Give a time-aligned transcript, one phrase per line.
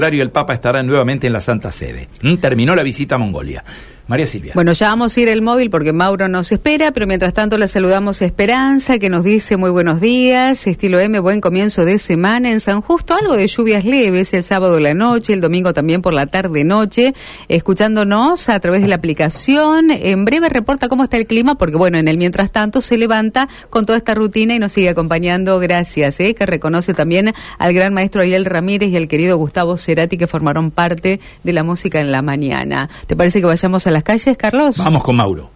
[0.00, 2.08] el Papa estará nuevamente en la Santa Sede.
[2.22, 2.36] ¿Mm?
[2.36, 3.64] Terminó la visita a Mongolia.
[4.08, 4.52] María Silvia.
[4.54, 7.68] Bueno, ya vamos a ir el móvil porque Mauro nos espera, pero mientras tanto le
[7.68, 12.50] saludamos a Esperanza, que nos dice muy buenos días, estilo M, buen comienzo de semana
[12.50, 16.00] en San Justo, algo de lluvias leves el sábado de la noche, el domingo también
[16.00, 17.12] por la tarde-noche,
[17.48, 19.90] escuchándonos a través de la aplicación.
[19.90, 23.46] En breve reporta cómo está el clima, porque bueno, en el mientras tanto se levanta
[23.68, 25.58] con toda esta rutina y nos sigue acompañando.
[25.58, 26.34] Gracias, ¿eh?
[26.34, 30.70] que reconoce también al gran maestro Ariel Ramírez y al querido Gustavo Cerati, que formaron
[30.70, 32.88] parte de la música en la mañana.
[33.06, 34.78] ¿Te parece que vayamos a la calles, Carlos?
[34.78, 35.50] Vamos con Mauro.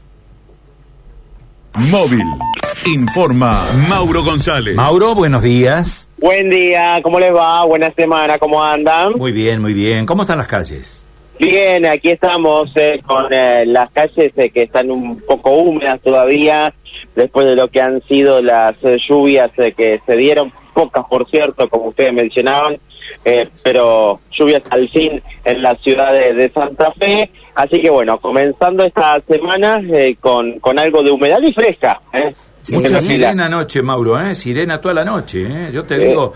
[1.91, 2.25] Móvil.
[2.87, 4.75] Informa Mauro González.
[4.75, 6.09] Mauro, buenos días.
[6.19, 7.65] Buen día, ¿cómo les va?
[7.65, 9.13] Buena semana, ¿cómo andan?
[9.13, 10.05] Muy bien, muy bien.
[10.05, 11.05] ¿Cómo están las calles?
[11.39, 16.75] Bien, aquí estamos eh, con eh, las calles eh, que están un poco húmedas todavía,
[17.17, 18.77] después de lo que han sido las
[19.09, 22.79] lluvias que se dieron, pocas por cierto, como ustedes mencionaban,
[23.25, 27.31] eh, pero lluvias al fin en la ciudad de, Santa Fe.
[27.55, 32.01] Así que bueno, comenzando esta semana eh, con, con algo de humedad y fresca.
[32.13, 32.35] ¿eh?
[32.73, 34.35] Mucha sirena anoche, Mauro, ¿eh?
[34.35, 35.43] sirena toda la noche.
[35.43, 35.71] ¿eh?
[35.73, 36.33] Yo te digo,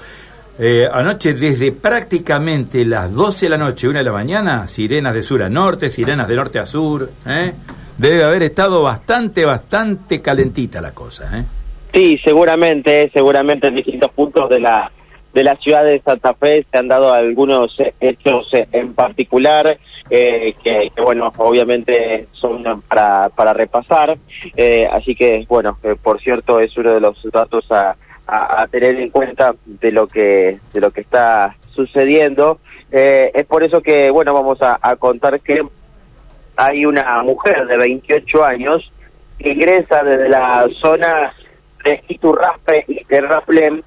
[0.58, 5.22] eh, anoche desde prácticamente las 12 de la noche, una de la mañana, sirenas de
[5.22, 7.10] sur a norte, sirenas de norte a sur.
[7.26, 7.52] ¿eh?
[7.98, 11.38] Debe haber estado bastante, bastante calentita la cosa.
[11.38, 11.44] ¿eh?
[11.92, 14.90] Sí, seguramente, seguramente en distintos puntos de la
[15.36, 19.78] de la ciudad de Santa Fe se han dado algunos hechos en particular
[20.08, 24.16] eh, que, bueno, obviamente son para, para repasar.
[24.56, 27.94] Eh, así que, bueno, eh, por cierto, es uno de los datos a,
[28.26, 32.58] a, tener en cuenta de lo que, de lo que está sucediendo.
[32.90, 35.60] es por eso que, bueno, vamos a, contar que
[36.56, 38.90] hay una mujer de 28 años
[39.38, 41.34] que ingresa desde la zona
[41.84, 43.84] de Iturraspe y Terraplén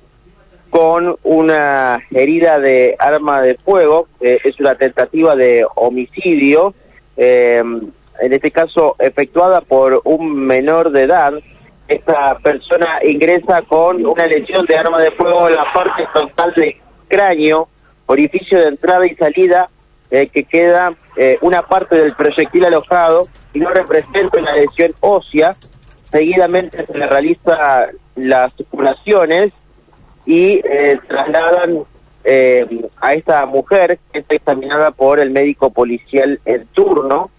[0.70, 6.74] con una herida de arma de fuego, eh, es una tentativa de homicidio,
[7.18, 7.62] eh,
[8.22, 11.34] en este caso efectuada por un menor de edad.
[11.88, 16.76] Esta persona ingresa con una lesión de arma de fuego en la parte frontal del
[17.08, 17.68] cráneo,
[18.06, 19.68] orificio de entrada y salida,
[20.12, 20.94] eh, que queda
[21.42, 25.56] una parte del proyectil alojado y no representa una lesión ósea.
[26.06, 29.52] Seguidamente se le realiza las curaciones
[30.30, 31.80] y eh, trasladan
[32.24, 32.64] eh,
[33.02, 37.32] a esta mujer que está examinada por el médico policial en turno.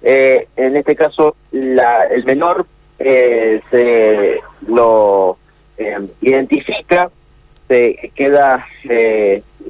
[0.00, 2.64] Eh, en este caso, la, el menor
[2.98, 5.36] se lo
[6.22, 7.10] identifica,
[7.68, 8.66] se queda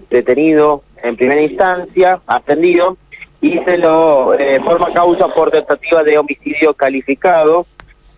[0.08, 2.96] detenido en primera instancia, atendido,
[3.40, 4.34] y se lo
[4.64, 7.66] forma causa por tentativa de homicidio calificado.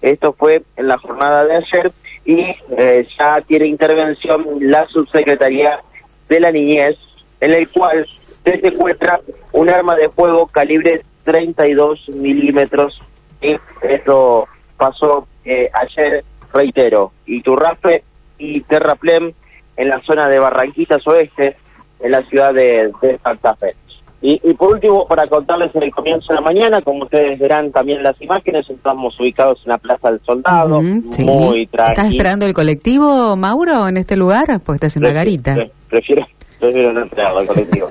[0.03, 1.93] Esto fue en la jornada de ayer
[2.25, 5.81] y eh, ya tiene intervención la subsecretaría
[6.29, 6.97] de la niñez,
[7.41, 8.07] en el cual
[8.45, 9.21] se secuestra
[9.53, 13.01] un arma de fuego calibre 32 milímetros
[13.41, 18.05] y esto pasó eh, ayer, reitero, Iturrafe
[18.39, 19.35] y Terraplén
[19.77, 21.57] en la zona de Barranquitas Oeste,
[22.01, 23.75] en la ciudad de, de Santa Fe.
[24.23, 28.03] Y, por último, para contarles en el comienzo de la mañana, como ustedes verán también
[28.03, 31.89] las imágenes, estamos ubicados en la Plaza del Soldado, muy tranquilo.
[31.89, 34.47] ¿Estás esperando el colectivo, Mauro, en este lugar?
[34.65, 35.57] Pues estás en una garita.
[35.89, 36.27] prefiero,
[36.59, 37.89] prefiero no entrar al colectivo,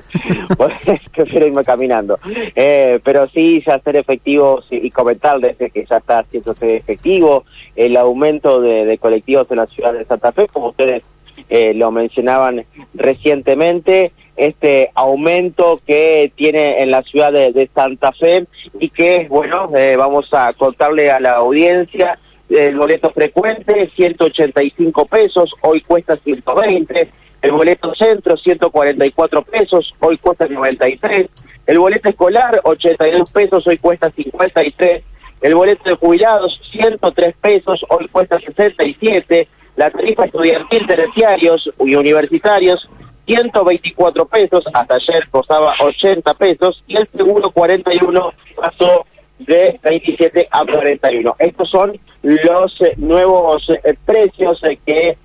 [1.12, 2.16] prefiero irme caminando.
[2.54, 8.60] Eh, pero sí, ya ser efectivo y comentarles que ya está haciéndose efectivo el aumento
[8.60, 11.02] de, colectivos en la ciudad de Santa Fe, como ustedes
[11.48, 12.64] eh, lo mencionaban
[12.94, 18.46] recientemente este aumento que tiene en la ciudad de, Santa Fe
[18.78, 22.18] y que, bueno, eh, vamos a contarle a la audiencia,
[22.48, 27.10] el boleto frecuente, 185 pesos, hoy cuesta 120,
[27.42, 31.26] el boleto centro, 144 pesos, hoy cuesta 93,
[31.66, 35.04] el boleto escolar, 82 pesos, hoy cuesta 53,
[35.42, 42.89] el boleto de jubilados, 103 pesos, hoy cuesta 67, la tarifa estudiantil, terciarios y universitarios,
[43.26, 49.06] 124 pesos, hasta ayer costaba 80 pesos y el seguro 41 pasó
[49.38, 51.36] de 27 a 41.
[51.38, 55.16] Estos son los eh, nuevos eh, precios eh, que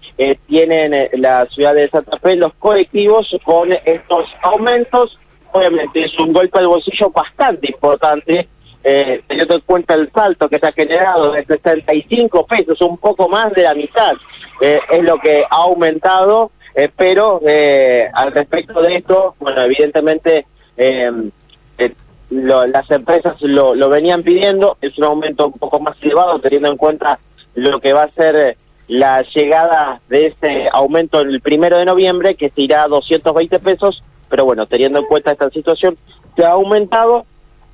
[0.48, 5.18] tienen la ciudad de Santa Fe, los colectivos con estos aumentos.
[5.52, 8.48] Obviamente es un golpe al bolsillo bastante importante,
[8.82, 13.52] teniendo en cuenta el salto que se ha generado de 65 pesos, un poco más
[13.54, 14.14] de la mitad,
[14.62, 20.46] es lo que ha aumentado eh, pero eh, al respecto de esto, bueno, evidentemente
[20.76, 21.12] eh,
[22.30, 26.78] las empresas lo, lo, venían pidiendo, es un aumento un poco más elevado teniendo en
[26.78, 27.20] cuenta
[27.54, 28.58] lo que va a ser
[28.88, 34.04] la llegada de este aumento el primero de noviembre, que se irá a 220 pesos,
[34.30, 35.96] pero bueno, teniendo en cuenta esta situación,
[36.36, 37.26] se ha aumentado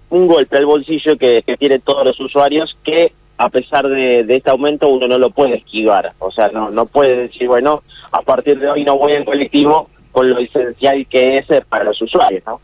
[0.09, 4.35] un golpe al bolsillo que, que tienen todos los usuarios que a pesar de, de,
[4.35, 7.81] este aumento uno no lo puede esquivar, o sea, no, no puede decir, bueno,
[8.11, 11.85] a partir de hoy no voy en colectivo con lo esencial que es eh, para
[11.85, 12.59] los usuarios, ¿no?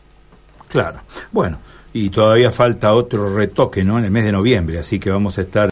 [0.68, 0.98] Claro,
[1.32, 1.58] bueno,
[1.92, 3.98] y todavía falta otro retoque, ¿no?
[3.98, 5.66] En el mes de noviembre, así que vamos a estar